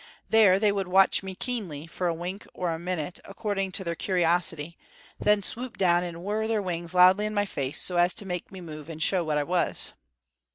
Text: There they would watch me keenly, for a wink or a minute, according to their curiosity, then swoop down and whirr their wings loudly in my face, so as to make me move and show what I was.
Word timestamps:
There 0.31 0.57
they 0.57 0.71
would 0.71 0.87
watch 0.87 1.21
me 1.21 1.35
keenly, 1.35 1.85
for 1.85 2.07
a 2.07 2.13
wink 2.15 2.47
or 2.55 2.71
a 2.71 2.79
minute, 2.79 3.19
according 3.23 3.71
to 3.73 3.83
their 3.83 3.93
curiosity, 3.93 4.75
then 5.19 5.43
swoop 5.43 5.77
down 5.77 6.01
and 6.03 6.23
whirr 6.23 6.47
their 6.47 6.59
wings 6.59 6.95
loudly 6.95 7.27
in 7.27 7.35
my 7.35 7.45
face, 7.45 7.79
so 7.79 7.97
as 7.97 8.15
to 8.15 8.25
make 8.25 8.51
me 8.51 8.61
move 8.61 8.89
and 8.89 9.03
show 9.03 9.23
what 9.23 9.37
I 9.37 9.43
was. 9.43 9.93